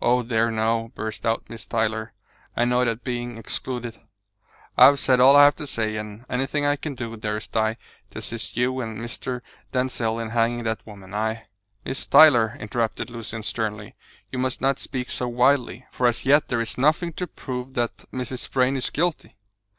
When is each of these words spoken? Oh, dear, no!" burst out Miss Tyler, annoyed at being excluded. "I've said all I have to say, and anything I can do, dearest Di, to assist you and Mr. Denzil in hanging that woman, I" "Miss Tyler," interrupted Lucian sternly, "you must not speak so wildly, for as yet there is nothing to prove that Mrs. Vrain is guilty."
Oh, 0.00 0.22
dear, 0.22 0.50
no!" 0.50 0.90
burst 0.94 1.26
out 1.26 1.50
Miss 1.50 1.66
Tyler, 1.66 2.14
annoyed 2.56 2.88
at 2.88 3.04
being 3.04 3.36
excluded. 3.36 4.00
"I've 4.78 4.98
said 4.98 5.20
all 5.20 5.36
I 5.36 5.44
have 5.44 5.56
to 5.56 5.66
say, 5.66 5.96
and 5.96 6.24
anything 6.30 6.64
I 6.64 6.76
can 6.76 6.94
do, 6.94 7.14
dearest 7.18 7.52
Di, 7.52 7.76
to 8.12 8.18
assist 8.20 8.56
you 8.56 8.80
and 8.80 8.96
Mr. 8.98 9.42
Denzil 9.72 10.18
in 10.18 10.30
hanging 10.30 10.62
that 10.62 10.86
woman, 10.86 11.12
I" 11.12 11.48
"Miss 11.84 12.06
Tyler," 12.06 12.56
interrupted 12.58 13.10
Lucian 13.10 13.42
sternly, 13.42 13.94
"you 14.32 14.38
must 14.38 14.62
not 14.62 14.78
speak 14.78 15.10
so 15.10 15.28
wildly, 15.28 15.84
for 15.90 16.06
as 16.06 16.24
yet 16.24 16.48
there 16.48 16.62
is 16.62 16.78
nothing 16.78 17.12
to 17.12 17.26
prove 17.26 17.74
that 17.74 17.98
Mrs. 18.10 18.48
Vrain 18.48 18.78
is 18.78 18.88
guilty." 18.88 19.36